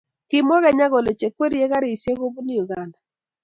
[0.29, 2.97] kimwa kenya kole chekwerie karishiek chebunu uganda